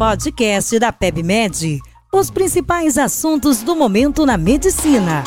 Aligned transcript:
podcast 0.00 0.78
da 0.78 0.90
PebMed. 0.90 1.78
Os 2.10 2.30
principais 2.30 2.96
assuntos 2.96 3.62
do 3.62 3.76
momento 3.76 4.24
na 4.24 4.38
medicina. 4.38 5.22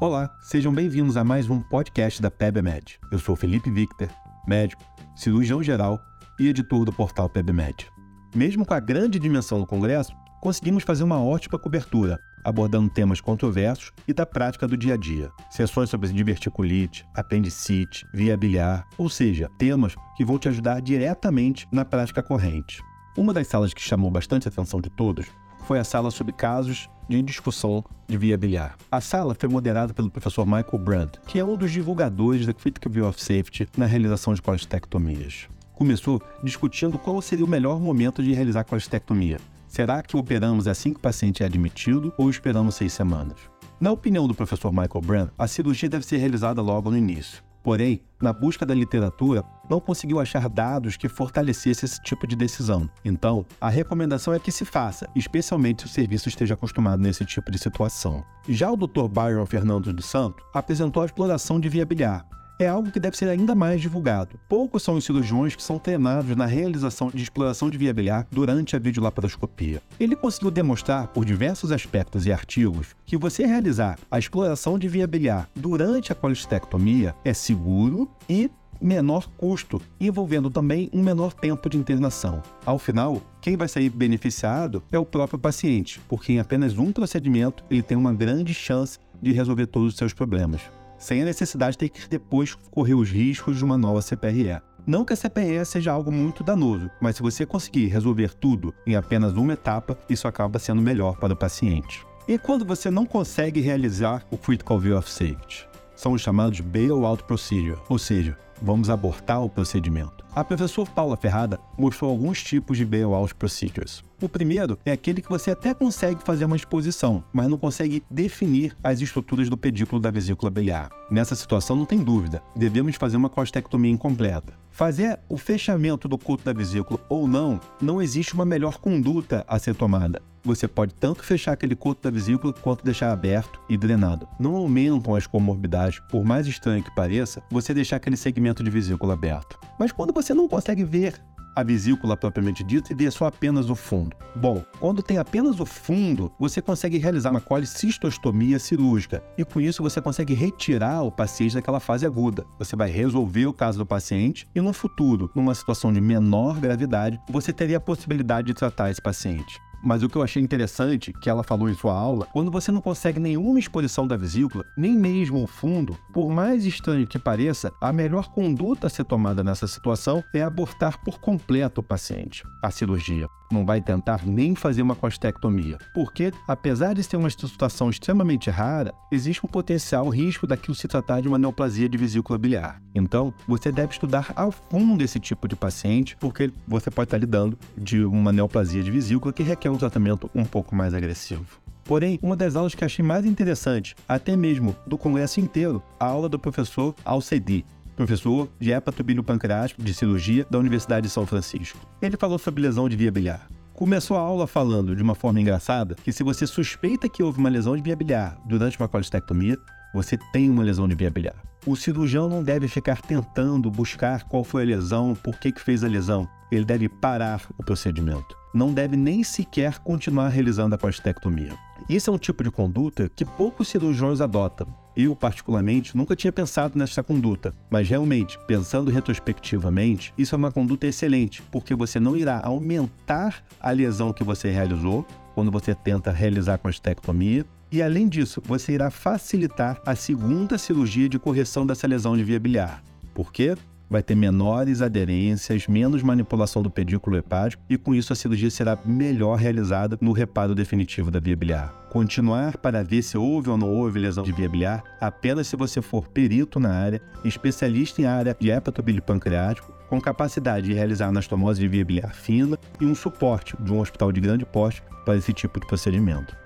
Olá, 0.00 0.28
sejam 0.40 0.74
bem-vindos 0.74 1.16
a 1.16 1.22
mais 1.22 1.48
um 1.48 1.60
podcast 1.60 2.20
da 2.20 2.28
PebMed. 2.28 2.98
Eu 3.12 3.20
sou 3.20 3.36
Felipe 3.36 3.70
Victor, 3.70 4.08
médico, 4.48 4.82
cirurgião 5.14 5.62
geral 5.62 6.00
e 6.40 6.48
editor 6.48 6.84
do 6.84 6.92
portal 6.92 7.28
PebMed. 7.28 7.86
Mesmo 8.34 8.66
com 8.66 8.74
a 8.74 8.80
grande 8.80 9.20
dimensão 9.20 9.60
do 9.60 9.66
congresso, 9.66 10.12
conseguimos 10.40 10.82
fazer 10.82 11.04
uma 11.04 11.22
ótima 11.22 11.56
cobertura, 11.56 12.18
abordando 12.44 12.88
temas 12.88 13.20
controversos 13.20 13.92
e 14.06 14.12
da 14.12 14.24
prática 14.26 14.66
do 14.66 14.76
dia 14.76 14.94
a 14.94 14.96
dia. 14.96 15.30
Sessões 15.50 15.90
sobre 15.90 16.08
diverticulite, 16.08 17.06
apendicite, 17.14 18.06
via 18.12 18.36
biliar, 18.36 18.86
ou 18.96 19.08
seja, 19.08 19.50
temas 19.58 19.94
que 20.16 20.24
vão 20.24 20.38
te 20.38 20.48
ajudar 20.48 20.80
diretamente 20.80 21.66
na 21.72 21.84
prática 21.84 22.22
corrente. 22.22 22.82
Uma 23.16 23.32
das 23.32 23.48
salas 23.48 23.74
que 23.74 23.80
chamou 23.80 24.10
bastante 24.10 24.46
a 24.46 24.50
atenção 24.50 24.80
de 24.80 24.90
todos 24.90 25.26
foi 25.66 25.78
a 25.78 25.84
sala 25.84 26.10
sobre 26.10 26.32
casos 26.32 26.88
de 27.08 27.22
discussão 27.22 27.84
de 28.06 28.16
via 28.16 28.38
biliar. 28.38 28.76
A 28.90 29.00
sala 29.00 29.34
foi 29.38 29.48
moderada 29.48 29.92
pelo 29.92 30.10
professor 30.10 30.46
Michael 30.46 30.78
Brandt, 30.78 31.20
que 31.26 31.38
é 31.38 31.44
um 31.44 31.56
dos 31.56 31.72
divulgadores 31.72 32.46
da 32.46 32.54
Critical 32.54 32.92
View 32.92 33.08
of 33.08 33.20
Safety 33.20 33.66
na 33.76 33.86
realização 33.86 34.34
de 34.34 34.42
colestectomias. 34.42 35.48
Começou 35.74 36.22
discutindo 36.42 36.98
qual 36.98 37.20
seria 37.22 37.44
o 37.44 37.48
melhor 37.48 37.80
momento 37.80 38.22
de 38.22 38.32
realizar 38.32 38.64
colestectomia, 38.64 39.38
Será 39.68 40.02
que 40.02 40.16
operamos 40.16 40.66
assim 40.66 40.92
que 40.92 40.98
o 40.98 41.02
paciente 41.02 41.42
é 41.42 41.46
admitido 41.46 42.12
ou 42.16 42.30
esperamos 42.30 42.74
seis 42.74 42.92
semanas? 42.92 43.38
Na 43.78 43.92
opinião 43.92 44.26
do 44.26 44.34
professor 44.34 44.72
Michael 44.72 45.04
Brand, 45.04 45.28
a 45.38 45.46
cirurgia 45.46 45.88
deve 45.88 46.04
ser 46.04 46.16
realizada 46.16 46.60
logo 46.62 46.90
no 46.90 46.96
início. 46.96 47.42
Porém, 47.62 48.00
na 48.20 48.32
busca 48.32 48.64
da 48.64 48.74
literatura, 48.74 49.44
não 49.68 49.78
conseguiu 49.78 50.18
achar 50.18 50.48
dados 50.48 50.96
que 50.96 51.06
fortalecessem 51.06 51.86
esse 51.86 52.02
tipo 52.02 52.26
de 52.26 52.34
decisão. 52.34 52.88
Então, 53.04 53.44
a 53.60 53.68
recomendação 53.68 54.32
é 54.32 54.38
que 54.38 54.50
se 54.50 54.64
faça, 54.64 55.06
especialmente 55.14 55.82
se 55.82 55.86
o 55.86 55.90
serviço 55.90 56.30
esteja 56.30 56.54
acostumado 56.54 57.02
nesse 57.02 57.26
tipo 57.26 57.50
de 57.50 57.58
situação. 57.58 58.24
Já 58.48 58.70
o 58.70 58.76
Dr. 58.76 59.06
Byron 59.06 59.44
Fernandes 59.44 59.92
dos 59.92 60.06
Santos 60.06 60.42
apresentou 60.54 61.02
a 61.02 61.06
exploração 61.06 61.60
de 61.60 61.68
via 61.68 61.84
biliar, 61.84 62.26
é 62.58 62.66
algo 62.66 62.90
que 62.90 62.98
deve 62.98 63.16
ser 63.16 63.28
ainda 63.28 63.54
mais 63.54 63.80
divulgado. 63.80 64.38
Poucos 64.48 64.82
são 64.82 64.96
os 64.96 65.04
cirurgiões 65.04 65.54
que 65.54 65.62
são 65.62 65.78
treinados 65.78 66.34
na 66.36 66.46
realização 66.46 67.08
de 67.08 67.22
exploração 67.22 67.70
de 67.70 67.78
via 67.78 67.94
biliar 67.94 68.26
durante 68.30 68.74
a 68.74 68.78
videolaparoscopia. 68.78 69.80
Ele 69.98 70.16
conseguiu 70.16 70.50
demonstrar, 70.50 71.08
por 71.08 71.24
diversos 71.24 71.70
aspectos 71.70 72.26
e 72.26 72.32
artigos, 72.32 72.96
que 73.06 73.16
você 73.16 73.46
realizar 73.46 73.98
a 74.10 74.18
exploração 74.18 74.78
de 74.78 74.88
via 74.88 75.06
biliar 75.06 75.48
durante 75.54 76.10
a 76.10 76.14
colestectomia 76.14 77.14
é 77.24 77.32
seguro 77.32 78.10
e 78.28 78.50
menor 78.80 79.28
custo, 79.36 79.80
envolvendo 80.00 80.50
também 80.50 80.88
um 80.92 81.02
menor 81.02 81.32
tempo 81.32 81.68
de 81.68 81.76
internação. 81.76 82.42
Ao 82.64 82.78
final, 82.78 83.20
quem 83.40 83.56
vai 83.56 83.68
sair 83.68 83.90
beneficiado 83.90 84.82
é 84.92 84.98
o 84.98 85.06
próprio 85.06 85.38
paciente, 85.38 86.00
porque 86.08 86.32
em 86.32 86.38
apenas 86.38 86.78
um 86.78 86.92
procedimento 86.92 87.64
ele 87.70 87.82
tem 87.82 87.96
uma 87.96 88.14
grande 88.14 88.54
chance 88.54 88.98
de 89.20 89.32
resolver 89.32 89.66
todos 89.66 89.92
os 89.92 89.98
seus 89.98 90.12
problemas 90.12 90.60
sem 90.98 91.22
a 91.22 91.24
necessidade 91.24 91.72
de 91.72 91.78
ter 91.78 91.88
que 91.88 92.08
depois 92.08 92.54
correr 92.70 92.94
os 92.94 93.10
riscos 93.10 93.56
de 93.56 93.64
uma 93.64 93.78
nova 93.78 94.02
CPRE. 94.02 94.60
Não 94.86 95.04
que 95.04 95.12
a 95.12 95.16
CPRE 95.16 95.64
seja 95.66 95.92
algo 95.92 96.10
muito 96.10 96.42
danoso, 96.42 96.90
mas 97.00 97.16
se 97.16 97.22
você 97.22 97.44
conseguir 97.44 97.86
resolver 97.88 98.34
tudo 98.34 98.74
em 98.86 98.96
apenas 98.96 99.34
uma 99.34 99.52
etapa, 99.52 99.98
isso 100.08 100.26
acaba 100.26 100.58
sendo 100.58 100.80
melhor 100.80 101.16
para 101.18 101.34
o 101.34 101.36
paciente. 101.36 102.06
E 102.26 102.38
quando 102.38 102.64
você 102.64 102.90
não 102.90 103.06
consegue 103.06 103.60
realizar 103.60 104.26
o 104.30 104.36
Critical 104.36 104.78
View 104.78 104.98
of 104.98 105.10
Safety? 105.10 105.68
São 105.94 106.12
os 106.12 106.22
chamados 106.22 106.60
Bailout 106.60 107.24
Procedure, 107.24 107.80
ou 107.88 107.98
seja, 107.98 108.36
vamos 108.62 108.90
abortar 108.90 109.42
o 109.42 109.48
procedimento. 109.48 110.24
A 110.38 110.44
professora 110.44 110.88
Paula 110.88 111.16
Ferrada 111.16 111.58
mostrou 111.76 112.08
alguns 112.08 112.40
tipos 112.44 112.78
de 112.78 112.84
bailout 112.84 113.34
procedures. 113.34 114.04
O 114.22 114.28
primeiro 114.28 114.78
é 114.86 114.92
aquele 114.92 115.20
que 115.20 115.28
você 115.28 115.50
até 115.50 115.74
consegue 115.74 116.22
fazer 116.22 116.44
uma 116.44 116.54
exposição, 116.54 117.24
mas 117.32 117.48
não 117.48 117.58
consegue 117.58 118.04
definir 118.08 118.76
as 118.80 119.00
estruturas 119.00 119.50
do 119.50 119.56
pedículo 119.56 120.00
da 120.00 120.12
vesícula 120.12 120.48
biliar. 120.48 120.90
Nessa 121.10 121.34
situação, 121.34 121.74
não 121.74 121.84
tem 121.84 122.04
dúvida, 122.04 122.40
devemos 122.54 122.94
fazer 122.94 123.16
uma 123.16 123.28
costectomia 123.28 123.90
incompleta. 123.90 124.52
Fazer 124.70 125.18
o 125.28 125.36
fechamento 125.36 126.06
do 126.06 126.16
culto 126.16 126.44
da 126.44 126.52
vesícula 126.52 127.00
ou 127.08 127.26
não, 127.26 127.58
não 127.82 128.00
existe 128.00 128.32
uma 128.34 128.44
melhor 128.44 128.78
conduta 128.78 129.44
a 129.48 129.58
ser 129.58 129.74
tomada. 129.74 130.22
Você 130.44 130.68
pode 130.68 130.94
tanto 130.94 131.22
fechar 131.24 131.52
aquele 131.52 131.74
culto 131.74 132.02
da 132.02 132.10
vesícula 132.10 132.52
quanto 132.52 132.84
deixar 132.84 133.12
aberto 133.12 133.60
e 133.68 133.76
drenado. 133.76 134.28
Não 134.38 134.54
aumentam 134.54 135.14
as 135.14 135.26
comorbidades, 135.26 136.00
por 136.10 136.24
mais 136.24 136.46
estranho 136.46 136.82
que 136.82 136.94
pareça, 136.94 137.42
você 137.50 137.74
deixar 137.74 137.96
aquele 137.96 138.16
segmento 138.16 138.62
de 138.62 138.70
vesícula 138.70 139.14
aberto. 139.14 139.58
Mas 139.78 139.92
quando 139.92 140.12
você 140.12 140.27
não 140.34 140.48
consegue 140.48 140.84
ver 140.84 141.14
a 141.58 141.62
vesícula 141.64 142.16
propriamente 142.16 142.62
dita 142.62 142.92
e 142.92 142.96
vê 142.96 143.10
só 143.10 143.26
apenas 143.26 143.68
o 143.68 143.74
fundo. 143.74 144.16
Bom, 144.36 144.62
quando 144.78 145.02
tem 145.02 145.18
apenas 145.18 145.58
o 145.58 145.66
fundo, 145.66 146.30
você 146.38 146.62
consegue 146.62 146.98
realizar 146.98 147.32
uma 147.32 147.40
colicistostomia 147.40 148.60
cirúrgica 148.60 149.24
e 149.36 149.44
com 149.44 149.60
isso 149.60 149.82
você 149.82 150.00
consegue 150.00 150.34
retirar 150.34 151.02
o 151.02 151.10
paciente 151.10 151.54
daquela 151.54 151.80
fase 151.80 152.06
aguda. 152.06 152.46
Você 152.60 152.76
vai 152.76 152.88
resolver 152.88 153.46
o 153.46 153.52
caso 153.52 153.76
do 153.76 153.84
paciente 153.84 154.48
e 154.54 154.60
no 154.60 154.72
futuro, 154.72 155.32
numa 155.34 155.52
situação 155.52 155.92
de 155.92 156.00
menor 156.00 156.60
gravidade, 156.60 157.20
você 157.28 157.52
teria 157.52 157.78
a 157.78 157.80
possibilidade 157.80 158.46
de 158.46 158.54
tratar 158.54 158.90
esse 158.90 159.02
paciente. 159.02 159.60
Mas 159.82 160.02
o 160.02 160.08
que 160.08 160.16
eu 160.16 160.22
achei 160.22 160.42
interessante, 160.42 161.12
que 161.12 161.30
ela 161.30 161.42
falou 161.42 161.68
em 161.68 161.74
sua 161.74 161.92
aula, 161.92 162.26
quando 162.32 162.50
você 162.50 162.70
não 162.72 162.80
consegue 162.80 163.20
nenhuma 163.20 163.58
exposição 163.58 164.06
da 164.06 164.16
vesícula, 164.16 164.64
nem 164.76 164.94
mesmo 164.94 165.42
o 165.42 165.46
fundo, 165.46 165.96
por 166.12 166.30
mais 166.30 166.64
estranho 166.64 167.06
que 167.06 167.18
pareça, 167.18 167.72
a 167.80 167.92
melhor 167.92 168.28
conduta 168.28 168.86
a 168.86 168.90
ser 168.90 169.04
tomada 169.04 169.44
nessa 169.44 169.66
situação 169.66 170.22
é 170.34 170.42
abortar 170.42 171.02
por 171.04 171.20
completo 171.20 171.80
o 171.80 171.84
paciente, 171.84 172.42
a 172.62 172.70
cirurgia 172.70 173.28
não 173.50 173.64
vai 173.64 173.80
tentar 173.80 174.26
nem 174.26 174.54
fazer 174.54 174.82
uma 174.82 174.94
costectomia, 174.94 175.78
porque, 175.94 176.32
apesar 176.46 176.94
de 176.94 177.02
ser 177.02 177.16
uma 177.16 177.30
situação 177.30 177.90
extremamente 177.90 178.50
rara, 178.50 178.92
existe 179.10 179.44
um 179.44 179.48
potencial 179.48 180.08
risco 180.08 180.46
daquilo 180.46 180.74
se 180.74 180.88
tratar 180.88 181.20
de 181.20 181.28
uma 181.28 181.38
neoplasia 181.38 181.88
de 181.88 181.96
vesícula 181.96 182.38
biliar. 182.38 182.80
Então, 182.94 183.32
você 183.46 183.72
deve 183.72 183.92
estudar 183.92 184.32
ao 184.36 184.50
fundo 184.50 185.02
esse 185.02 185.18
tipo 185.18 185.48
de 185.48 185.56
paciente, 185.56 186.16
porque 186.20 186.50
você 186.66 186.90
pode 186.90 187.06
estar 187.06 187.18
lidando 187.18 187.58
de 187.76 188.04
uma 188.04 188.32
neoplasia 188.32 188.82
de 188.82 188.90
vesícula 188.90 189.32
que 189.32 189.42
requer 189.42 189.67
um 189.70 189.78
tratamento 189.78 190.30
um 190.34 190.44
pouco 190.44 190.74
mais 190.74 190.94
agressivo. 190.94 191.44
Porém, 191.84 192.18
uma 192.22 192.36
das 192.36 192.54
aulas 192.54 192.74
que 192.74 192.84
achei 192.84 193.04
mais 193.04 193.24
interessante, 193.24 193.96
até 194.06 194.36
mesmo 194.36 194.76
do 194.86 194.98
congresso 194.98 195.40
inteiro, 195.40 195.82
a 195.98 196.04
aula 196.04 196.28
do 196.28 196.38
professor 196.38 196.94
Alcedi, 197.04 197.64
professor 197.96 198.48
de 198.60 198.70
hepatobilio 198.70 199.24
pancreático 199.24 199.82
de 199.82 199.94
cirurgia 199.94 200.46
da 200.50 200.58
Universidade 200.58 201.06
de 201.06 201.12
São 201.12 201.26
Francisco. 201.26 201.78
Ele 202.00 202.16
falou 202.16 202.38
sobre 202.38 202.62
lesão 202.62 202.88
de 202.88 202.96
via 202.96 203.10
biliar. 203.10 203.48
Começou 203.72 204.16
a 204.16 204.20
aula 204.20 204.46
falando 204.46 204.94
de 204.94 205.02
uma 205.02 205.14
forma 205.14 205.40
engraçada 205.40 205.96
que 206.04 206.12
se 206.12 206.22
você 206.22 206.46
suspeita 206.46 207.08
que 207.08 207.22
houve 207.22 207.38
uma 207.38 207.48
lesão 207.48 207.76
de 207.76 207.82
via 207.82 207.96
biliar 207.96 208.38
durante 208.44 208.78
uma 208.78 208.88
colestectomia, 208.88 209.56
você 209.94 210.18
tem 210.32 210.50
uma 210.50 210.62
lesão 210.62 210.86
de 210.86 210.94
via 210.94 211.10
biliar. 211.10 211.47
O 211.66 211.76
cirurgião 211.76 212.28
não 212.28 212.42
deve 212.42 212.68
ficar 212.68 213.02
tentando 213.02 213.70
buscar 213.70 214.24
qual 214.24 214.44
foi 214.44 214.62
a 214.62 214.66
lesão, 214.66 215.14
por 215.14 215.38
que, 215.38 215.52
que 215.52 215.60
fez 215.60 215.82
a 215.82 215.88
lesão. 215.88 216.28
Ele 216.50 216.64
deve 216.64 216.88
parar 216.88 217.42
o 217.58 217.64
procedimento. 217.64 218.36
Não 218.54 218.72
deve 218.72 218.96
nem 218.96 219.22
sequer 219.22 219.78
continuar 219.80 220.28
realizando 220.28 220.74
a 220.74 220.78
colestectomia. 220.78 221.52
Isso 221.88 222.10
é 222.10 222.12
um 222.12 222.18
tipo 222.18 222.42
de 222.42 222.50
conduta 222.50 223.10
que 223.14 223.24
poucos 223.24 223.68
cirurgiões 223.68 224.20
adotam. 224.20 224.66
Eu, 224.96 225.14
particularmente, 225.14 225.96
nunca 225.96 226.16
tinha 226.16 226.32
pensado 226.32 226.78
nessa 226.78 227.02
conduta, 227.02 227.54
mas 227.70 227.88
realmente, 227.88 228.38
pensando 228.46 228.90
retrospectivamente, 228.90 230.12
isso 230.18 230.34
é 230.34 230.38
uma 230.38 230.50
conduta 230.50 230.86
excelente, 230.86 231.42
porque 231.52 231.74
você 231.74 232.00
não 232.00 232.16
irá 232.16 232.40
aumentar 232.42 233.44
a 233.60 233.70
lesão 233.70 234.12
que 234.12 234.24
você 234.24 234.50
realizou 234.50 235.06
quando 235.34 235.52
você 235.52 235.72
tenta 235.72 236.10
realizar 236.10 236.54
a 236.54 236.58
constectomia, 236.58 237.46
e 237.70 237.82
além 237.82 238.08
disso, 238.08 238.42
você 238.44 238.72
irá 238.72 238.90
facilitar 238.90 239.80
a 239.84 239.94
segunda 239.94 240.58
cirurgia 240.58 241.08
de 241.08 241.18
correção 241.18 241.66
dessa 241.66 241.86
lesão 241.86 242.16
de 242.16 242.24
via 242.24 242.40
biliar. 242.40 242.82
Por 243.14 243.32
quê? 243.32 243.54
vai 243.90 244.02
ter 244.02 244.14
menores 244.14 244.82
aderências, 244.82 245.66
menos 245.66 246.02
manipulação 246.02 246.62
do 246.62 246.70
pedículo 246.70 247.16
hepático 247.16 247.62
e 247.68 247.78
com 247.78 247.94
isso 247.94 248.12
a 248.12 248.16
cirurgia 248.16 248.50
será 248.50 248.78
melhor 248.84 249.36
realizada 249.36 249.96
no 250.00 250.12
reparo 250.12 250.54
definitivo 250.54 251.10
da 251.10 251.18
via 251.18 251.36
biliar. 251.36 251.72
Continuar 251.90 252.58
para 252.58 252.84
ver 252.84 253.02
se 253.02 253.16
houve 253.16 253.48
ou 253.48 253.56
não 253.56 253.70
houve 253.70 253.98
lesão 253.98 254.24
de 254.24 254.32
via 254.32 254.48
biliar 254.48 254.82
apenas 255.00 255.46
se 255.46 255.56
você 255.56 255.80
for 255.80 256.08
perito 256.08 256.60
na 256.60 256.70
área, 256.70 257.00
especialista 257.24 258.02
em 258.02 258.04
área 258.04 258.36
de 258.38 258.50
hepatobilio 258.50 259.02
pancreático, 259.02 259.72
com 259.88 260.00
capacidade 260.00 260.66
de 260.66 260.74
realizar 260.74 261.08
anastomose 261.08 261.60
de 261.60 261.68
via 261.68 261.84
biliar 261.84 262.14
fina 262.14 262.58
e 262.78 262.84
um 262.84 262.94
suporte 262.94 263.56
de 263.60 263.72
um 263.72 263.80
hospital 263.80 264.12
de 264.12 264.20
grande 264.20 264.44
porte 264.44 264.82
para 265.04 265.16
esse 265.16 265.32
tipo 265.32 265.58
de 265.58 265.66
procedimento. 265.66 266.36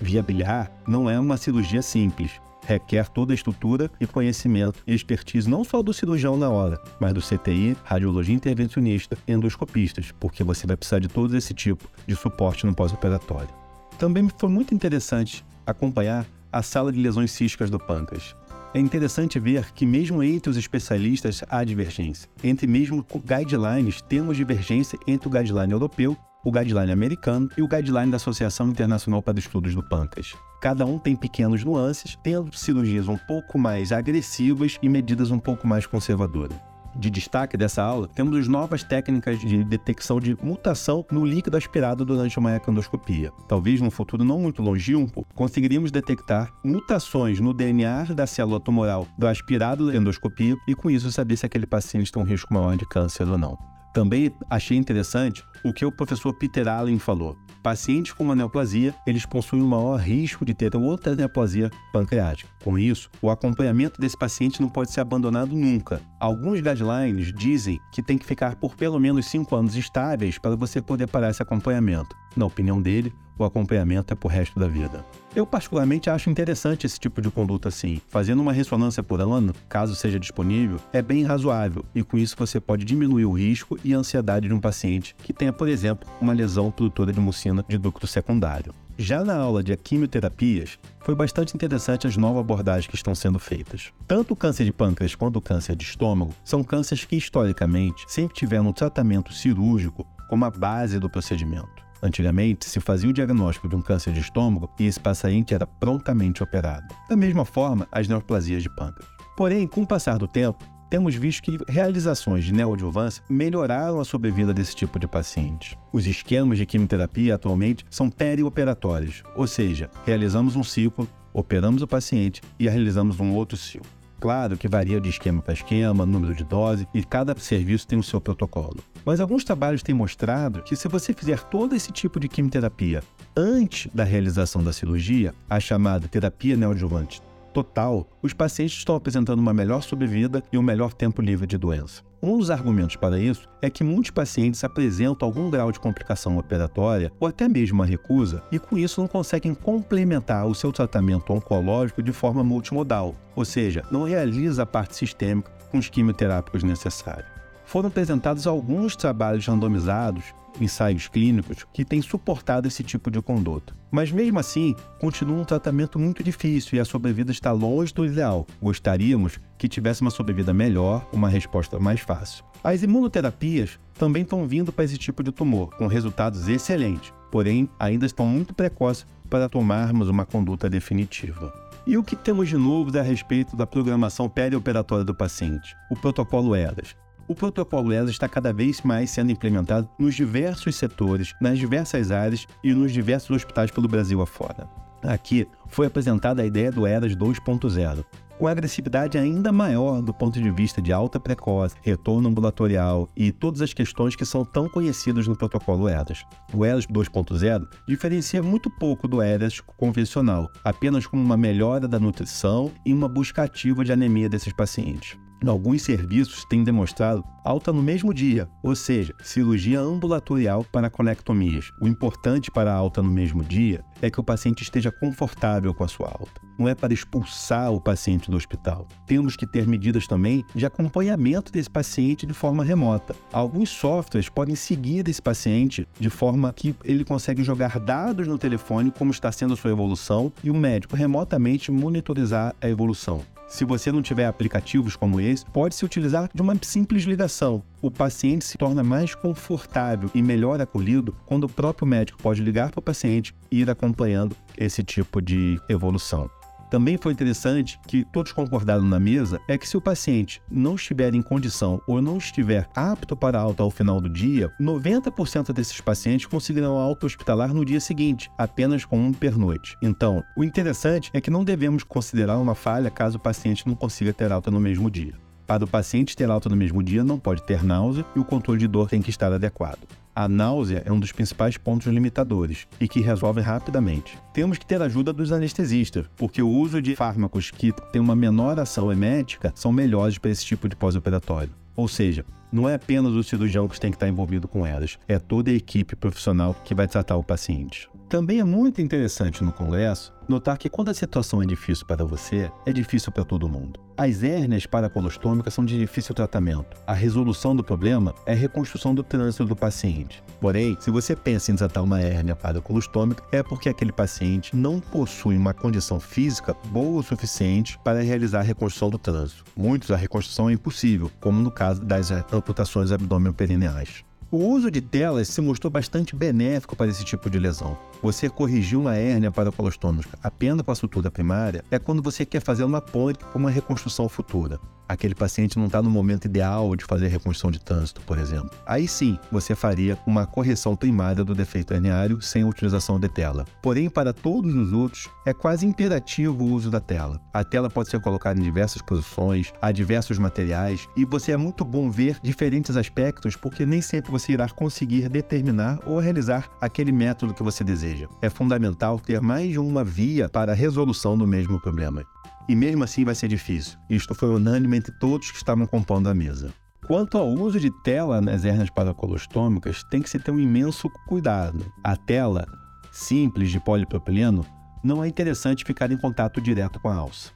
Via 0.00 0.22
biliar 0.22 0.72
não 0.88 1.10
é 1.10 1.20
uma 1.20 1.36
cirurgia 1.36 1.82
simples, 1.82 2.40
requer 2.66 3.08
toda 3.08 3.32
a 3.32 3.34
estrutura 3.34 3.90
e 4.00 4.06
conhecimento 4.06 4.80
e 4.86 4.94
expertise 4.94 5.48
não 5.48 5.62
só 5.62 5.82
do 5.82 5.92
cirurgião 5.92 6.36
na 6.36 6.48
hora, 6.48 6.80
mas 6.98 7.12
do 7.12 7.20
CTI, 7.20 7.76
radiologia 7.84 8.34
intervencionista 8.34 9.16
e 9.26 9.32
endoscopistas, 9.32 10.12
porque 10.18 10.42
você 10.42 10.66
vai 10.66 10.76
precisar 10.76 11.00
de 11.00 11.08
todo 11.08 11.36
esse 11.36 11.52
tipo 11.52 11.86
de 12.06 12.16
suporte 12.16 12.64
no 12.64 12.74
pós-operatório. 12.74 13.50
Também 13.98 14.28
foi 14.38 14.48
muito 14.48 14.74
interessante 14.74 15.44
acompanhar 15.66 16.24
a 16.50 16.62
sala 16.62 16.90
de 16.90 16.98
lesões 16.98 17.30
císticas 17.30 17.68
do 17.68 17.78
pâncreas. 17.78 18.34
É 18.72 18.78
interessante 18.78 19.38
ver 19.38 19.72
que, 19.72 19.84
mesmo 19.84 20.22
entre 20.22 20.48
os 20.48 20.56
especialistas, 20.56 21.42
há 21.48 21.62
divergência. 21.64 22.28
Entre 22.42 22.66
mesmo 22.66 23.04
guidelines, 23.26 24.00
temos 24.00 24.36
divergência 24.36 24.98
entre 25.06 25.28
o 25.28 25.30
guideline 25.30 25.72
europeu, 25.72 26.16
o 26.44 26.50
guideline 26.50 26.92
americano 26.92 27.48
e 27.56 27.62
o 27.62 27.68
guideline 27.68 28.10
da 28.10 28.16
Associação 28.16 28.68
Internacional 28.68 29.22
para 29.22 29.38
Estudos 29.38 29.74
do 29.74 29.82
Pâncreas. 29.82 30.34
Cada 30.60 30.84
um 30.84 30.98
tem 30.98 31.16
pequenos 31.16 31.64
nuances, 31.64 32.18
tendo 32.22 32.54
cirurgias 32.56 33.08
um 33.08 33.16
pouco 33.16 33.58
mais 33.58 33.92
agressivas 33.92 34.78
e 34.82 34.88
medidas 34.88 35.30
um 35.30 35.38
pouco 35.38 35.66
mais 35.66 35.86
conservadoras 35.86 36.56
de 36.94 37.10
destaque 37.10 37.56
dessa 37.56 37.82
aula, 37.82 38.08
temos 38.08 38.48
novas 38.48 38.82
técnicas 38.82 39.38
de 39.38 39.62
detecção 39.64 40.20
de 40.20 40.36
mutação 40.42 41.04
no 41.10 41.24
líquido 41.24 41.56
aspirado 41.56 42.04
durante 42.04 42.38
uma 42.38 42.54
ecandoscopia. 42.54 43.32
Talvez 43.48 43.80
num 43.80 43.90
futuro 43.90 44.24
não 44.24 44.40
muito 44.40 44.62
longínquo, 44.62 45.26
conseguiríamos 45.34 45.90
detectar 45.90 46.52
mutações 46.64 47.40
no 47.40 47.54
DNA 47.54 48.04
da 48.14 48.26
célula 48.26 48.60
tumoral 48.60 49.06
do 49.16 49.26
aspirado 49.26 49.86
da 49.86 49.96
endoscopia 49.96 50.56
e 50.66 50.74
com 50.74 50.90
isso 50.90 51.10
saber 51.12 51.36
se 51.36 51.46
aquele 51.46 51.66
paciente 51.66 52.10
tem 52.10 52.22
um 52.22 52.26
risco 52.26 52.52
maior 52.52 52.76
de 52.76 52.86
câncer 52.86 53.28
ou 53.28 53.38
não. 53.38 53.58
Também 53.92 54.30
achei 54.48 54.76
interessante 54.76 55.44
o 55.64 55.72
que 55.72 55.84
o 55.84 55.92
professor 55.92 56.32
Peter 56.32 56.68
Allen 56.68 56.98
falou. 56.98 57.36
Pacientes 57.62 58.12
com 58.12 58.24
uma 58.24 58.34
neoplasia, 58.34 58.94
eles 59.06 59.26
possuem 59.26 59.60
um 59.62 59.68
maior 59.68 59.98
risco 59.98 60.46
de 60.46 60.54
ter 60.54 60.74
outra 60.74 61.14
neoplasia 61.14 61.70
pancreática. 61.92 62.48
Com 62.64 62.78
isso, 62.78 63.10
o 63.20 63.28
acompanhamento 63.28 64.00
desse 64.00 64.16
paciente 64.16 64.62
não 64.62 64.68
pode 64.68 64.90
ser 64.90 65.00
abandonado 65.02 65.54
nunca. 65.54 66.00
Alguns 66.18 66.60
guidelines 66.60 67.32
dizem 67.34 67.78
que 67.92 68.02
tem 68.02 68.16
que 68.16 68.24
ficar 68.24 68.56
por 68.56 68.74
pelo 68.74 68.98
menos 68.98 69.26
5 69.26 69.54
anos 69.54 69.76
estáveis 69.76 70.38
para 70.38 70.56
você 70.56 70.80
poder 70.80 71.06
parar 71.06 71.30
esse 71.30 71.42
acompanhamento. 71.42 72.16
Na 72.36 72.46
opinião 72.46 72.80
dele, 72.80 73.12
o 73.38 73.44
acompanhamento 73.44 74.12
é 74.12 74.16
pro 74.16 74.28
resto 74.28 74.60
da 74.60 74.68
vida. 74.68 75.04
Eu 75.34 75.46
particularmente 75.46 76.10
acho 76.10 76.28
interessante 76.28 76.86
esse 76.86 77.00
tipo 77.00 77.22
de 77.22 77.30
conduta 77.30 77.68
assim. 77.68 78.00
Fazendo 78.08 78.40
uma 78.40 78.52
ressonância 78.52 79.02
por 79.02 79.20
ano, 79.20 79.54
caso 79.68 79.94
seja 79.94 80.18
disponível, 80.18 80.78
é 80.92 81.00
bem 81.00 81.24
razoável 81.24 81.84
e 81.94 82.02
com 82.02 82.18
isso 82.18 82.36
você 82.38 82.60
pode 82.60 82.84
diminuir 82.84 83.24
o 83.24 83.32
risco 83.32 83.78
e 83.82 83.94
a 83.94 83.98
ansiedade 83.98 84.48
de 84.48 84.54
um 84.54 84.60
paciente 84.60 85.14
que 85.22 85.32
tenha, 85.32 85.52
por 85.52 85.68
exemplo, 85.68 86.08
uma 86.20 86.32
lesão 86.32 86.70
produtora 86.70 87.12
de 87.12 87.20
mucina 87.20 87.64
de 87.66 87.78
ducto 87.78 88.06
secundário. 88.06 88.74
Já 88.98 89.24
na 89.24 89.36
aula 89.36 89.62
de 89.62 89.74
quimioterapias, 89.74 90.78
foi 91.00 91.14
bastante 91.14 91.54
interessante 91.54 92.06
as 92.06 92.18
novas 92.18 92.40
abordagens 92.40 92.86
que 92.86 92.96
estão 92.96 93.14
sendo 93.14 93.38
feitas. 93.38 93.90
Tanto 94.06 94.34
o 94.34 94.36
câncer 94.36 94.64
de 94.64 94.72
pâncreas 94.72 95.14
quanto 95.14 95.36
o 95.36 95.40
câncer 95.40 95.74
de 95.74 95.84
estômago 95.84 96.34
são 96.44 96.62
cânceres 96.62 97.06
que, 97.06 97.16
historicamente, 97.16 98.04
sempre 98.06 98.34
tiveram 98.34 98.68
um 98.68 98.72
tratamento 98.72 99.32
cirúrgico 99.32 100.06
como 100.28 100.44
a 100.44 100.50
base 100.50 100.98
do 100.98 101.08
procedimento. 101.08 101.89
Antigamente, 102.02 102.66
se 102.66 102.80
fazia 102.80 103.10
o 103.10 103.12
diagnóstico 103.12 103.68
de 103.68 103.76
um 103.76 103.82
câncer 103.82 104.12
de 104.12 104.20
estômago 104.20 104.70
e 104.78 104.86
esse 104.86 104.98
paciente 104.98 105.54
era 105.54 105.66
prontamente 105.66 106.42
operado. 106.42 106.86
Da 107.08 107.16
mesma 107.16 107.44
forma, 107.44 107.86
as 107.92 108.08
neoplasias 108.08 108.62
de 108.62 108.70
pâncreas. 108.70 109.08
Porém, 109.36 109.66
com 109.66 109.82
o 109.82 109.86
passar 109.86 110.18
do 110.18 110.26
tempo, 110.28 110.64
temos 110.90 111.14
visto 111.14 111.42
que 111.42 111.56
realizações 111.68 112.44
de 112.44 112.52
neoadjuvância 112.52 113.22
melhoraram 113.28 114.00
a 114.00 114.04
sobrevida 114.04 114.52
desse 114.52 114.74
tipo 114.74 114.98
de 114.98 115.06
paciente. 115.06 115.78
Os 115.92 116.04
esquemas 116.06 116.58
de 116.58 116.66
quimioterapia 116.66 117.36
atualmente 117.36 117.86
são 117.88 118.10
perioperatórios, 118.10 119.22
ou 119.36 119.46
seja, 119.46 119.88
realizamos 120.04 120.56
um 120.56 120.64
ciclo, 120.64 121.08
operamos 121.32 121.80
o 121.80 121.86
paciente 121.86 122.42
e 122.58 122.68
realizamos 122.68 123.20
um 123.20 123.32
outro 123.34 123.56
ciclo. 123.56 123.99
Claro 124.20 124.56
que 124.56 124.68
varia 124.68 125.00
de 125.00 125.08
esquema 125.08 125.40
para 125.40 125.54
esquema, 125.54 126.04
número 126.04 126.34
de 126.34 126.44
dose 126.44 126.86
e 126.92 127.02
cada 127.02 127.34
serviço 127.38 127.86
tem 127.86 127.98
o 127.98 128.02
seu 128.02 128.20
protocolo. 128.20 128.76
Mas 129.04 129.18
alguns 129.18 129.44
trabalhos 129.44 129.82
têm 129.82 129.94
mostrado 129.94 130.62
que 130.62 130.76
se 130.76 130.88
você 130.88 131.14
fizer 131.14 131.42
todo 131.44 131.74
esse 131.74 131.90
tipo 131.90 132.20
de 132.20 132.28
quimioterapia 132.28 133.02
antes 133.34 133.90
da 133.94 134.04
realização 134.04 134.62
da 134.62 134.74
cirurgia, 134.74 135.34
a 135.48 135.58
chamada 135.58 136.06
terapia 136.06 136.54
neoadjuvante 136.54 137.22
total, 137.52 138.06
os 138.22 138.32
pacientes 138.32 138.76
estão 138.76 138.94
apresentando 138.94 139.40
uma 139.40 139.54
melhor 139.54 139.82
sobrevida 139.82 140.42
e 140.52 140.58
um 140.58 140.62
melhor 140.62 140.92
tempo 140.92 141.22
livre 141.22 141.46
de 141.46 141.58
doença. 141.58 142.09
Um 142.22 142.36
dos 142.36 142.50
argumentos 142.50 142.96
para 142.96 143.18
isso 143.18 143.48
é 143.62 143.70
que 143.70 143.82
muitos 143.82 144.10
pacientes 144.10 144.62
apresentam 144.62 145.26
algum 145.26 145.48
grau 145.48 145.72
de 145.72 145.80
complicação 145.80 146.36
operatória 146.36 147.10
ou 147.18 147.26
até 147.26 147.48
mesmo 147.48 147.76
uma 147.76 147.86
recusa 147.86 148.42
e 148.52 148.58
com 148.58 148.76
isso 148.76 149.00
não 149.00 149.08
conseguem 149.08 149.54
complementar 149.54 150.46
o 150.46 150.54
seu 150.54 150.70
tratamento 150.70 151.32
oncológico 151.32 152.02
de 152.02 152.12
forma 152.12 152.44
multimodal, 152.44 153.14
ou 153.34 153.44
seja, 153.44 153.82
não 153.90 154.04
realiza 154.04 154.64
a 154.64 154.66
parte 154.66 154.96
sistêmica 154.96 155.50
com 155.70 155.78
os 155.78 155.88
quimioterápicos 155.88 156.62
necessários. 156.62 157.39
Foram 157.70 157.86
apresentados 157.86 158.48
alguns 158.48 158.96
trabalhos 158.96 159.46
randomizados 159.46 160.34
ensaios 160.60 161.06
clínicos 161.06 161.64
que 161.72 161.84
têm 161.84 162.02
suportado 162.02 162.66
esse 162.66 162.82
tipo 162.82 163.12
de 163.12 163.22
conduta. 163.22 163.72
Mas 163.92 164.10
mesmo 164.10 164.40
assim, 164.40 164.74
continua 164.98 165.40
um 165.40 165.44
tratamento 165.44 165.96
muito 165.96 166.24
difícil 166.24 166.76
e 166.76 166.80
a 166.80 166.84
sobrevida 166.84 167.30
está 167.30 167.52
longe 167.52 167.94
do 167.94 168.04
ideal. 168.04 168.44
Gostaríamos 168.60 169.38
que 169.56 169.68
tivesse 169.68 170.02
uma 170.02 170.10
sobrevida 170.10 170.52
melhor, 170.52 171.08
uma 171.12 171.28
resposta 171.28 171.78
mais 171.78 172.00
fácil. 172.00 172.44
As 172.64 172.82
imunoterapias 172.82 173.78
também 173.94 174.24
estão 174.24 174.48
vindo 174.48 174.72
para 174.72 174.84
esse 174.84 174.98
tipo 174.98 175.22
de 175.22 175.30
tumor, 175.30 175.68
com 175.76 175.86
resultados 175.86 176.48
excelentes, 176.48 177.12
porém 177.30 177.70
ainda 177.78 178.04
estão 178.04 178.26
muito 178.26 178.52
precoces 178.52 179.06
para 179.30 179.48
tomarmos 179.48 180.08
uma 180.08 180.26
conduta 180.26 180.68
definitiva. 180.68 181.54
E 181.86 181.96
o 181.96 182.02
que 182.02 182.16
temos 182.16 182.48
de 182.48 182.56
novo 182.56 182.98
a 182.98 183.02
respeito 183.02 183.54
da 183.54 183.64
programação 183.64 184.28
perioperatória 184.28 185.04
do 185.04 185.14
paciente? 185.14 185.76
O 185.88 185.94
protocolo 185.94 186.56
ERAS. 186.56 186.96
O 187.30 187.34
protocolo 187.36 187.92
ESA 187.92 188.10
está 188.10 188.28
cada 188.28 188.52
vez 188.52 188.82
mais 188.82 189.08
sendo 189.08 189.30
implementado 189.30 189.88
nos 189.96 190.16
diversos 190.16 190.74
setores, 190.74 191.32
nas 191.40 191.60
diversas 191.60 192.10
áreas 192.10 192.44
e 192.60 192.74
nos 192.74 192.92
diversos 192.92 193.30
hospitais 193.30 193.70
pelo 193.70 193.86
Brasil 193.86 194.20
afora. 194.20 194.68
Aqui 195.00 195.46
foi 195.68 195.86
apresentada 195.86 196.42
a 196.42 196.44
ideia 196.44 196.72
do 196.72 196.84
ERAS 196.84 197.14
2.0, 197.14 198.04
com 198.36 198.48
agressividade 198.48 199.16
ainda 199.16 199.52
maior 199.52 200.02
do 200.02 200.12
ponto 200.12 200.42
de 200.42 200.50
vista 200.50 200.82
de 200.82 200.92
alta 200.92 201.20
precoce, 201.20 201.76
retorno 201.82 202.28
ambulatorial 202.28 203.08
e 203.16 203.30
todas 203.30 203.62
as 203.62 203.72
questões 203.72 204.16
que 204.16 204.24
são 204.24 204.44
tão 204.44 204.68
conhecidas 204.68 205.28
no 205.28 205.36
protocolo 205.36 205.88
ERAS. 205.88 206.24
O 206.52 206.64
ERAS 206.64 206.84
2.0 206.88 207.64
diferencia 207.86 208.42
muito 208.42 208.68
pouco 208.68 209.06
do 209.06 209.22
ERAS 209.22 209.60
convencional, 209.60 210.50
apenas 210.64 211.06
com 211.06 211.16
uma 211.16 211.36
melhora 211.36 211.86
da 211.86 212.00
nutrição 212.00 212.72
e 212.84 212.92
uma 212.92 213.06
busca 213.06 213.44
ativa 213.44 213.84
de 213.84 213.92
anemia 213.92 214.28
desses 214.28 214.52
pacientes. 214.52 215.16
Alguns 215.46 215.82
serviços 215.82 216.44
têm 216.44 216.62
demonstrado 216.62 217.24
alta 217.42 217.72
no 217.72 217.82
mesmo 217.82 218.12
dia, 218.12 218.46
ou 218.62 218.76
seja, 218.76 219.14
cirurgia 219.22 219.80
ambulatorial 219.80 220.64
para 220.64 220.90
conectomias. 220.90 221.70
O 221.80 221.88
importante 221.88 222.50
para 222.50 222.70
a 222.70 222.76
alta 222.76 223.02
no 223.02 223.10
mesmo 223.10 223.42
dia 223.42 223.82
é 224.02 224.10
que 224.10 224.20
o 224.20 224.24
paciente 224.24 224.62
esteja 224.62 224.92
confortável 224.92 225.72
com 225.72 225.82
a 225.82 225.88
sua 225.88 226.08
alta. 226.08 226.40
Não 226.58 226.68
é 226.68 226.74
para 226.74 226.92
expulsar 226.92 227.72
o 227.72 227.80
paciente 227.80 228.30
do 228.30 228.36
hospital. 228.36 228.86
Temos 229.06 229.34
que 229.34 229.46
ter 229.46 229.66
medidas 229.66 230.06
também 230.06 230.44
de 230.54 230.66
acompanhamento 230.66 231.50
desse 231.50 231.70
paciente 231.70 232.26
de 232.26 232.34
forma 232.34 232.62
remota. 232.62 233.16
Alguns 233.32 233.70
softwares 233.70 234.28
podem 234.28 234.54
seguir 234.54 235.08
esse 235.08 235.22
paciente 235.22 235.88
de 235.98 236.10
forma 236.10 236.52
que 236.52 236.74
ele 236.84 237.02
consegue 237.02 237.42
jogar 237.42 237.80
dados 237.80 238.28
no 238.28 238.36
telefone 238.36 238.90
como 238.90 239.10
está 239.10 239.32
sendo 239.32 239.54
a 239.54 239.56
sua 239.56 239.70
evolução 239.70 240.30
e 240.44 240.50
o 240.50 240.54
médico 240.54 240.96
remotamente 240.96 241.72
monitorizar 241.72 242.54
a 242.60 242.68
evolução. 242.68 243.22
Se 243.50 243.64
você 243.64 243.90
não 243.90 244.00
tiver 244.00 244.26
aplicativos 244.26 244.94
como 244.94 245.20
esse, 245.20 245.44
pode-se 245.44 245.84
utilizar 245.84 246.30
de 246.32 246.40
uma 246.40 246.56
simples 246.62 247.02
ligação. 247.02 247.64
O 247.82 247.90
paciente 247.90 248.44
se 248.44 248.56
torna 248.56 248.84
mais 248.84 249.12
confortável 249.12 250.08
e 250.14 250.22
melhor 250.22 250.60
acolhido 250.60 251.16
quando 251.26 251.44
o 251.44 251.48
próprio 251.48 251.86
médico 251.86 252.22
pode 252.22 252.40
ligar 252.42 252.70
para 252.70 252.78
o 252.78 252.82
paciente 252.82 253.34
e 253.50 253.60
ir 253.60 253.68
acompanhando 253.68 254.36
esse 254.56 254.84
tipo 254.84 255.20
de 255.20 255.60
evolução. 255.68 256.30
Também 256.70 256.96
foi 256.96 257.12
interessante 257.12 257.80
que 257.88 258.04
todos 258.04 258.30
concordaram 258.30 258.84
na 258.84 259.00
mesa 259.00 259.40
é 259.48 259.58
que 259.58 259.68
se 259.68 259.76
o 259.76 259.80
paciente 259.80 260.40
não 260.48 260.76
estiver 260.76 261.12
em 261.14 261.20
condição 261.20 261.80
ou 261.86 262.00
não 262.00 262.16
estiver 262.16 262.68
apto 262.76 263.16
para 263.16 263.40
alta 263.40 263.64
ao 263.64 263.70
final 263.70 264.00
do 264.00 264.08
dia, 264.08 264.52
90% 264.60 265.52
desses 265.52 265.80
pacientes 265.80 266.26
conseguirão 266.26 266.78
alta 266.78 267.06
hospitalar 267.06 267.52
no 267.52 267.64
dia 267.64 267.80
seguinte, 267.80 268.30
apenas 268.38 268.84
com 268.84 268.98
um 269.00 269.12
pernoite. 269.12 269.76
Então, 269.82 270.22
o 270.36 270.44
interessante 270.44 271.10
é 271.12 271.20
que 271.20 271.30
não 271.30 271.44
devemos 271.44 271.82
considerar 271.82 272.38
uma 272.38 272.54
falha 272.54 272.90
caso 272.90 273.18
o 273.18 273.20
paciente 273.20 273.66
não 273.66 273.74
consiga 273.74 274.12
ter 274.12 274.30
alta 274.30 274.50
no 274.50 274.60
mesmo 274.60 274.88
dia. 274.88 275.29
Para 275.50 275.64
o 275.64 275.66
paciente 275.66 276.16
ter 276.16 276.30
alta 276.30 276.48
no 276.48 276.54
mesmo 276.54 276.80
dia, 276.80 277.02
não 277.02 277.18
pode 277.18 277.42
ter 277.42 277.64
náusea 277.64 278.06
e 278.14 278.20
o 278.20 278.24
controle 278.24 278.60
de 278.60 278.68
dor 278.68 278.88
tem 278.88 279.02
que 279.02 279.10
estar 279.10 279.32
adequado. 279.32 279.80
A 280.14 280.28
náusea 280.28 280.80
é 280.86 280.92
um 280.92 281.00
dos 281.00 281.10
principais 281.10 281.56
pontos 281.56 281.88
limitadores 281.88 282.68
e 282.80 282.86
que 282.86 283.00
resolve 283.00 283.40
rapidamente. 283.40 284.16
Temos 284.32 284.58
que 284.58 284.64
ter 284.64 284.80
ajuda 284.80 285.12
dos 285.12 285.32
anestesistas, 285.32 286.06
porque 286.16 286.40
o 286.40 286.48
uso 286.48 286.80
de 286.80 286.94
fármacos 286.94 287.50
que 287.50 287.72
têm 287.90 288.00
uma 288.00 288.14
menor 288.14 288.60
ação 288.60 288.92
emética 288.92 289.52
são 289.56 289.72
melhores 289.72 290.18
para 290.18 290.30
esse 290.30 290.46
tipo 290.46 290.68
de 290.68 290.76
pós-operatório. 290.76 291.50
Ou 291.74 291.88
seja, 291.88 292.24
não 292.52 292.68
é 292.68 292.74
apenas 292.74 293.12
o 293.12 293.22
cirurgião 293.22 293.68
que 293.68 293.80
tem 293.80 293.90
que 293.90 293.96
estar 293.96 294.08
envolvido 294.08 294.48
com 294.48 294.66
elas, 294.66 294.98
é 295.06 295.18
toda 295.18 295.50
a 295.50 295.54
equipe 295.54 295.96
profissional 295.96 296.54
que 296.64 296.74
vai 296.74 296.88
tratar 296.88 297.16
o 297.16 297.24
paciente. 297.24 297.88
Também 298.08 298.40
é 298.40 298.44
muito 298.44 298.80
interessante 298.80 299.44
no 299.44 299.52
congresso 299.52 300.12
notar 300.30 300.56
que 300.56 300.68
quando 300.68 300.88
a 300.90 300.94
situação 300.94 301.42
é 301.42 301.46
difícil 301.46 301.84
para 301.86 302.04
você, 302.04 302.50
é 302.64 302.72
difícil 302.72 303.10
para 303.12 303.24
todo 303.24 303.48
mundo. 303.48 303.80
As 303.96 304.22
hérnias 304.22 304.64
paracolostômicas 304.64 305.52
são 305.52 305.64
de 305.64 305.78
difícil 305.78 306.14
tratamento. 306.14 306.76
A 306.86 306.94
resolução 306.94 307.54
do 307.54 307.62
problema 307.62 308.14
é 308.24 308.32
a 308.32 308.36
reconstrução 308.36 308.94
do 308.94 309.02
trânsito 309.02 309.44
do 309.44 309.54
paciente. 309.54 310.22
Porém, 310.40 310.76
se 310.80 310.90
você 310.90 311.14
pensa 311.14 311.52
em 311.52 311.56
tratar 311.56 311.82
uma 311.82 312.00
hérnia 312.00 312.34
paracolostômica, 312.34 313.22
é 313.30 313.42
porque 313.42 313.68
aquele 313.68 313.92
paciente 313.92 314.56
não 314.56 314.80
possui 314.80 315.36
uma 315.36 315.52
condição 315.52 316.00
física 316.00 316.56
boa 316.66 317.00
o 317.00 317.02
suficiente 317.02 317.78
para 317.84 318.00
realizar 318.00 318.40
a 318.40 318.44
reconstrução 318.44 318.88
do 318.88 318.98
trânsito. 318.98 319.44
Muitos 319.54 319.90
a 319.90 319.96
reconstrução 319.96 320.48
é 320.48 320.54
impossível, 320.54 321.10
como 321.20 321.42
no 321.42 321.50
caso 321.50 321.84
das 321.84 322.10
amputações 322.40 322.90
abdômen-perineais. 322.90 324.04
O 324.32 324.38
uso 324.38 324.70
de 324.70 324.80
telas 324.80 325.28
se 325.28 325.40
mostrou 325.40 325.70
bastante 325.70 326.14
benéfico 326.14 326.76
para 326.76 326.90
esse 326.90 327.04
tipo 327.04 327.28
de 327.28 327.38
lesão. 327.38 327.76
Você 328.02 328.28
corrigir 328.28 328.78
uma 328.78 328.96
hérnia 328.96 329.30
paracolostômica 329.30 330.18
apenas 330.22 330.62
com 330.64 330.70
a 330.70 330.74
sutura 330.74 331.10
primária 331.10 331.64
é 331.70 331.78
quando 331.78 332.02
você 332.02 332.24
quer 332.24 332.40
fazer 332.40 332.64
uma 332.64 332.80
ponte 332.80 333.18
para 333.18 333.38
uma 333.38 333.50
reconstrução 333.50 334.08
futura 334.08 334.60
aquele 334.90 335.14
paciente 335.14 335.56
não 335.56 335.66
está 335.66 335.80
no 335.80 335.88
momento 335.88 336.24
ideal 336.24 336.74
de 336.74 336.84
fazer 336.84 337.06
reconstrução 337.06 337.50
de 337.50 337.60
trânsito, 337.60 338.00
por 338.00 338.18
exemplo. 338.18 338.50
Aí 338.66 338.88
sim, 338.88 339.16
você 339.30 339.54
faria 339.54 339.96
uma 340.04 340.26
correção 340.26 340.74
primária 340.74 341.24
do 341.24 341.34
defeito 341.34 341.72
herniário 341.72 342.20
sem 342.20 342.44
utilização 342.44 342.98
de 342.98 343.08
tela. 343.08 343.44
Porém, 343.62 343.88
para 343.88 344.12
todos 344.12 344.54
os 344.54 344.72
outros, 344.72 345.08
é 345.24 345.32
quase 345.32 345.64
imperativo 345.64 346.44
o 346.44 346.52
uso 346.52 346.70
da 346.70 346.80
tela. 346.80 347.20
A 347.32 347.44
tela 347.44 347.70
pode 347.70 347.88
ser 347.88 348.00
colocada 348.00 348.40
em 348.40 348.42
diversas 348.42 348.82
posições, 348.82 349.52
a 349.62 349.70
diversos 349.70 350.18
materiais, 350.18 350.88
e 350.96 351.04
você 351.04 351.32
é 351.32 351.36
muito 351.36 351.64
bom 351.64 351.88
ver 351.88 352.18
diferentes 352.20 352.76
aspectos, 352.76 353.36
porque 353.36 353.64
nem 353.64 353.80
sempre 353.80 354.10
você 354.10 354.32
irá 354.32 354.48
conseguir 354.48 355.08
determinar 355.08 355.78
ou 355.86 356.00
realizar 356.00 356.50
aquele 356.60 356.90
método 356.90 357.32
que 357.32 357.42
você 357.42 357.62
deseja. 357.62 358.08
É 358.20 358.28
fundamental 358.28 358.98
ter 358.98 359.20
mais 359.20 359.50
de 359.50 359.58
uma 359.58 359.84
via 359.84 360.28
para 360.28 360.50
a 360.50 360.54
resolução 360.54 361.16
do 361.16 361.26
mesmo 361.26 361.60
problema 361.60 362.04
e 362.50 362.56
mesmo 362.56 362.82
assim 362.82 363.04
vai 363.04 363.14
ser 363.14 363.28
difícil. 363.28 363.78
Isto 363.88 364.12
foi 364.12 364.28
unânime 364.28 364.76
entre 364.76 364.90
todos 364.98 365.30
que 365.30 365.36
estavam 365.36 365.68
compondo 365.68 366.08
a 366.08 366.14
mesa. 366.14 366.52
Quanto 366.84 367.16
ao 367.16 367.28
uso 367.28 367.60
de 367.60 367.70
tela 367.84 368.20
nas 368.20 368.44
hernias 368.44 368.68
paracolostômicas, 368.68 369.84
tem 369.84 370.02
que 370.02 370.10
se 370.10 370.18
ter 370.18 370.32
um 370.32 370.40
imenso 370.40 370.90
cuidado. 371.06 371.64
A 371.84 371.96
tela 371.96 372.44
simples 372.90 373.52
de 373.52 373.60
polipropileno 373.60 374.44
não 374.82 375.04
é 375.04 375.06
interessante 375.06 375.64
ficar 375.64 375.92
em 375.92 375.96
contato 375.96 376.40
direto 376.40 376.80
com 376.80 376.88
a 376.88 376.96
alça. 376.96 377.30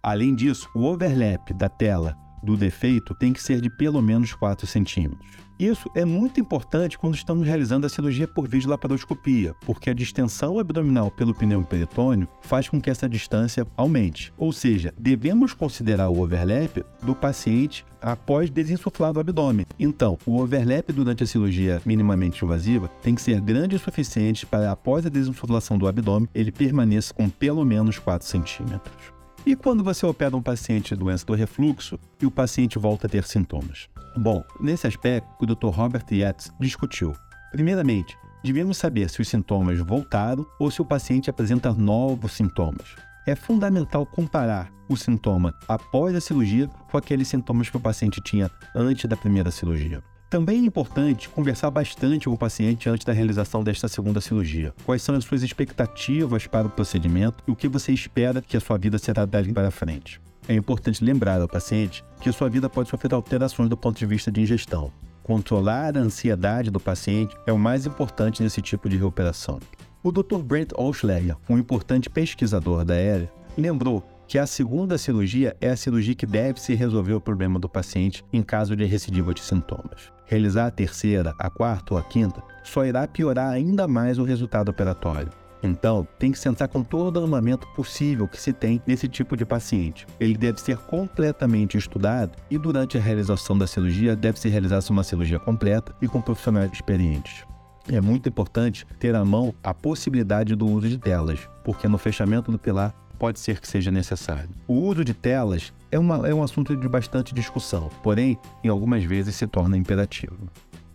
Além 0.00 0.32
disso, 0.32 0.68
o 0.76 0.84
overlap 0.84 1.52
da 1.52 1.68
tela 1.68 2.16
do 2.40 2.56
defeito 2.56 3.16
tem 3.16 3.32
que 3.32 3.42
ser 3.42 3.60
de 3.60 3.68
pelo 3.68 4.00
menos 4.00 4.32
4 4.32 4.64
centímetros. 4.64 5.45
Isso 5.58 5.90
é 5.94 6.04
muito 6.04 6.38
importante 6.38 6.98
quando 6.98 7.14
estamos 7.14 7.46
realizando 7.46 7.86
a 7.86 7.88
cirurgia 7.88 8.28
por 8.28 8.46
videolaparoscopia, 8.46 9.54
porque 9.64 9.88
a 9.88 9.94
distensão 9.94 10.58
abdominal 10.58 11.10
pelo 11.10 11.34
pneu 11.34 11.62
peritônio 11.64 12.28
faz 12.42 12.68
com 12.68 12.78
que 12.78 12.90
essa 12.90 13.08
distância 13.08 13.66
aumente. 13.74 14.34
Ou 14.36 14.52
seja, 14.52 14.92
devemos 14.98 15.54
considerar 15.54 16.10
o 16.10 16.20
overlap 16.20 16.84
do 17.02 17.14
paciente 17.14 17.86
após 18.02 18.50
desinsuflar 18.50 19.16
o 19.16 19.20
abdômen. 19.20 19.64
Então, 19.78 20.18
o 20.26 20.38
overlap 20.42 20.92
durante 20.92 21.24
a 21.24 21.26
cirurgia 21.26 21.80
minimamente 21.86 22.44
invasiva 22.44 22.88
tem 23.02 23.14
que 23.14 23.22
ser 23.22 23.40
grande 23.40 23.76
o 23.76 23.78
suficiente 23.78 24.44
para, 24.44 24.70
após 24.70 25.06
a 25.06 25.08
desinsuflação 25.08 25.78
do 25.78 25.88
abdômen, 25.88 26.28
ele 26.34 26.52
permaneça 26.52 27.14
com 27.14 27.30
pelo 27.30 27.64
menos 27.64 27.98
4 27.98 28.28
centímetros. 28.28 29.16
E 29.46 29.56
quando 29.56 29.82
você 29.82 30.04
opera 30.04 30.36
um 30.36 30.42
paciente 30.42 30.92
de 30.92 31.00
doença 31.00 31.24
do 31.24 31.32
refluxo 31.32 31.98
e 32.20 32.26
o 32.26 32.30
paciente 32.30 32.78
volta 32.78 33.06
a 33.06 33.10
ter 33.10 33.24
sintomas? 33.24 33.88
Bom, 34.16 34.42
nesse 34.58 34.86
aspecto, 34.86 35.28
o 35.38 35.46
Dr. 35.46 35.68
Robert 35.68 36.06
Yates 36.10 36.50
discutiu. 36.58 37.12
Primeiramente, 37.52 38.16
devemos 38.42 38.78
saber 38.78 39.10
se 39.10 39.20
os 39.20 39.28
sintomas 39.28 39.78
voltaram 39.78 40.46
ou 40.58 40.70
se 40.70 40.80
o 40.80 40.86
paciente 40.86 41.28
apresenta 41.28 41.72
novos 41.74 42.32
sintomas. 42.32 42.96
É 43.26 43.34
fundamental 43.34 44.06
comparar 44.06 44.72
o 44.88 44.96
sintoma 44.96 45.52
após 45.68 46.14
a 46.14 46.20
cirurgia 46.20 46.68
com 46.90 46.96
aqueles 46.96 47.28
sintomas 47.28 47.68
que 47.68 47.76
o 47.76 47.80
paciente 47.80 48.20
tinha 48.22 48.50
antes 48.74 49.04
da 49.04 49.16
primeira 49.16 49.50
cirurgia. 49.50 50.02
Também 50.30 50.62
é 50.62 50.66
importante 50.66 51.28
conversar 51.28 51.70
bastante 51.70 52.24
com 52.24 52.34
o 52.34 52.38
paciente 52.38 52.88
antes 52.88 53.04
da 53.04 53.12
realização 53.12 53.62
desta 53.62 53.86
segunda 53.86 54.20
cirurgia. 54.20 54.72
Quais 54.84 55.02
são 55.02 55.14
as 55.14 55.24
suas 55.24 55.42
expectativas 55.42 56.46
para 56.46 56.66
o 56.66 56.70
procedimento 56.70 57.44
e 57.46 57.50
o 57.50 57.56
que 57.56 57.68
você 57.68 57.92
espera 57.92 58.40
que 58.40 58.56
a 58.56 58.60
sua 58.60 58.78
vida 58.78 58.98
será 58.98 59.24
dali 59.24 59.52
para 59.52 59.70
frente. 59.70 60.20
É 60.48 60.54
importante 60.54 61.02
lembrar 61.02 61.40
ao 61.40 61.48
paciente 61.48 62.04
que 62.20 62.30
sua 62.30 62.48
vida 62.48 62.70
pode 62.70 62.88
sofrer 62.88 63.12
alterações 63.12 63.68
do 63.68 63.76
ponto 63.76 63.98
de 63.98 64.06
vista 64.06 64.30
de 64.30 64.40
ingestão. 64.40 64.92
Controlar 65.22 65.96
a 65.96 66.00
ansiedade 66.00 66.70
do 66.70 66.78
paciente 66.78 67.36
é 67.46 67.52
o 67.52 67.58
mais 67.58 67.84
importante 67.84 68.42
nesse 68.42 68.62
tipo 68.62 68.88
de 68.88 68.96
recuperação. 68.96 69.58
O 70.04 70.12
Dr. 70.12 70.38
Brent 70.38 70.70
Olschlager, 70.76 71.36
um 71.48 71.58
importante 71.58 72.08
pesquisador 72.08 72.84
da 72.84 72.94
área, 72.94 73.28
lembrou 73.58 74.06
que 74.28 74.38
a 74.38 74.46
segunda 74.46 74.96
cirurgia 74.96 75.56
é 75.60 75.70
a 75.70 75.76
cirurgia 75.76 76.14
que 76.14 76.26
deve 76.26 76.60
se 76.60 76.74
resolver 76.74 77.14
o 77.14 77.20
problema 77.20 77.58
do 77.58 77.68
paciente 77.68 78.24
em 78.32 78.42
caso 78.42 78.76
de 78.76 78.84
recidiva 78.84 79.34
de 79.34 79.40
sintomas. 79.40 80.12
Realizar 80.26 80.66
a 80.66 80.70
terceira, 80.70 81.34
a 81.38 81.50
quarta 81.50 81.94
ou 81.94 81.98
a 81.98 82.02
quinta 82.02 82.40
só 82.62 82.84
irá 82.84 83.06
piorar 83.08 83.50
ainda 83.50 83.88
mais 83.88 84.18
o 84.18 84.24
resultado 84.24 84.68
operatório. 84.68 85.45
Então, 85.66 86.06
tem 86.18 86.30
que 86.30 86.38
sentar 86.38 86.68
com 86.68 86.82
todo 86.82 87.18
o 87.18 87.22
armamento 87.22 87.66
possível 87.74 88.28
que 88.28 88.40
se 88.40 88.52
tem 88.52 88.80
nesse 88.86 89.08
tipo 89.08 89.36
de 89.36 89.44
paciente. 89.44 90.06
Ele 90.20 90.36
deve 90.36 90.60
ser 90.60 90.78
completamente 90.78 91.76
estudado 91.76 92.36
e 92.50 92.56
durante 92.56 92.96
a 92.96 93.00
realização 93.00 93.58
da 93.58 93.66
cirurgia 93.66 94.14
deve 94.14 94.38
se 94.38 94.48
realizar 94.48 94.80
uma 94.90 95.02
cirurgia 95.02 95.38
completa 95.38 95.94
e 96.00 96.06
com 96.06 96.20
profissionais 96.20 96.70
experientes. 96.72 97.44
É 97.88 98.00
muito 98.00 98.28
importante 98.28 98.86
ter 98.98 99.14
à 99.14 99.24
mão 99.24 99.54
a 99.62 99.72
possibilidade 99.72 100.54
do 100.54 100.66
uso 100.66 100.88
de 100.88 100.98
telas, 100.98 101.48
porque 101.64 101.86
no 101.86 101.98
fechamento 101.98 102.50
do 102.50 102.58
pilar 102.58 102.94
pode 103.18 103.40
ser 103.40 103.60
que 103.60 103.68
seja 103.68 103.90
necessário. 103.90 104.50
O 104.66 104.74
uso 104.74 105.04
de 105.04 105.14
telas 105.14 105.72
é, 105.90 105.98
uma, 105.98 106.28
é 106.28 106.34
um 106.34 106.42
assunto 106.42 106.76
de 106.76 106.88
bastante 106.88 107.34
discussão, 107.34 107.88
porém, 108.02 108.38
em 108.62 108.68
algumas 108.68 109.04
vezes 109.04 109.34
se 109.34 109.46
torna 109.46 109.76
imperativo. 109.76 110.36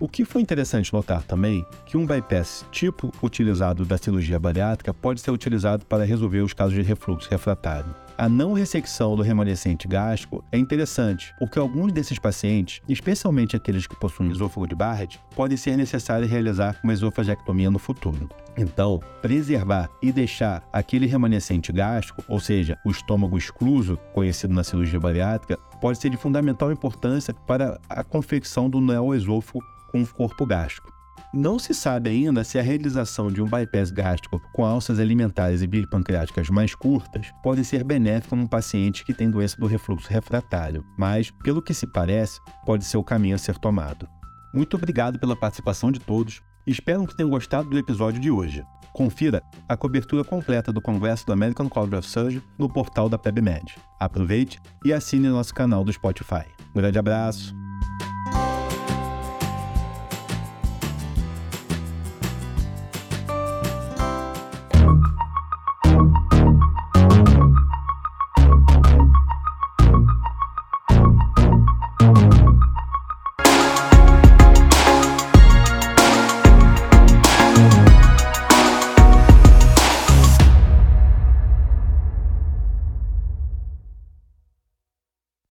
O 0.01 0.09
que 0.09 0.25
foi 0.25 0.41
interessante 0.41 0.91
notar 0.91 1.21
também 1.21 1.63
que 1.85 1.95
um 1.95 2.07
bypass 2.07 2.65
tipo 2.71 3.13
utilizado 3.21 3.85
da 3.85 3.99
cirurgia 3.99 4.39
bariátrica 4.39 4.91
pode 4.91 5.21
ser 5.21 5.29
utilizado 5.29 5.85
para 5.85 6.03
resolver 6.03 6.39
os 6.39 6.53
casos 6.53 6.73
de 6.73 6.81
refluxo 6.81 7.29
refratário. 7.29 7.93
A 8.17 8.27
não 8.27 8.53
ressecção 8.53 9.15
do 9.15 9.21
remanescente 9.21 9.87
gástrico 9.87 10.43
é 10.51 10.57
interessante, 10.57 11.31
porque 11.37 11.59
alguns 11.59 11.91
desses 11.93 12.17
pacientes, 12.17 12.81
especialmente 12.89 13.55
aqueles 13.55 13.85
que 13.85 13.95
possuem 13.95 14.31
esôfago 14.31 14.67
de 14.67 14.73
Barrett, 14.73 15.19
pode 15.35 15.55
ser 15.55 15.77
necessário 15.77 16.27
realizar 16.27 16.79
uma 16.83 16.93
esofagectomia 16.93 17.69
no 17.69 17.77
futuro. 17.77 18.27
Então, 18.57 18.99
preservar 19.21 19.87
e 20.01 20.11
deixar 20.11 20.67
aquele 20.73 21.05
remanescente 21.05 21.71
gástrico, 21.71 22.23
ou 22.27 22.39
seja, 22.39 22.75
o 22.83 22.89
estômago 22.89 23.37
excluso, 23.37 23.99
conhecido 24.13 24.51
na 24.51 24.63
cirurgia 24.63 24.99
bariátrica, 24.99 25.57
pode 25.79 25.99
ser 25.99 26.09
de 26.09 26.17
fundamental 26.17 26.71
importância 26.71 27.35
para 27.45 27.79
a 27.87 28.03
confecção 28.03 28.67
do 28.67 28.81
neoesôfago 28.81 29.63
com 29.91 30.01
o 30.01 30.07
corpo 30.07 30.45
gástrico. 30.45 30.91
Não 31.33 31.57
se 31.57 31.73
sabe 31.73 32.09
ainda 32.09 32.43
se 32.43 32.59
a 32.59 32.61
realização 32.61 33.31
de 33.31 33.41
um 33.41 33.45
bypass 33.45 33.89
gástrico 33.89 34.41
com 34.53 34.65
alças 34.65 34.99
alimentares 34.99 35.61
e 35.61 35.67
biopancreáticas 35.67 36.49
mais 36.49 36.75
curtas 36.75 37.31
pode 37.41 37.63
ser 37.63 37.83
benéfico 37.83 38.35
num 38.35 38.47
paciente 38.47 39.05
que 39.05 39.13
tem 39.13 39.29
doença 39.29 39.55
do 39.57 39.67
refluxo 39.67 40.09
refratário, 40.09 40.83
mas, 40.97 41.31
pelo 41.43 41.61
que 41.61 41.73
se 41.73 41.87
parece, 41.87 42.39
pode 42.65 42.83
ser 42.83 42.97
o 42.97 43.03
caminho 43.03 43.35
a 43.35 43.39
ser 43.39 43.57
tomado. 43.57 44.07
Muito 44.53 44.75
obrigado 44.75 45.19
pela 45.19 45.35
participação 45.35 45.91
de 45.91 45.99
todos 45.99 46.41
espero 46.65 47.07
que 47.07 47.15
tenham 47.15 47.29
gostado 47.29 47.69
do 47.69 47.77
episódio 47.77 48.19
de 48.19 48.29
hoje. 48.29 48.63
Confira 48.93 49.41
a 49.69 49.77
cobertura 49.77 50.23
completa 50.23 50.71
do 50.71 50.81
Congresso 50.81 51.25
do 51.25 51.33
American 51.33 51.69
College 51.69 51.95
of 51.95 52.07
Surgery 52.07 52.43
no 52.57 52.67
portal 52.67 53.07
da 53.07 53.17
PebMed. 53.17 53.75
Aproveite 53.99 54.59
e 54.83 54.91
assine 54.91 55.29
nosso 55.29 55.53
canal 55.53 55.83
do 55.83 55.93
Spotify. 55.93 56.45
Um 56.75 56.81
grande 56.81 56.99
abraço! 56.99 57.70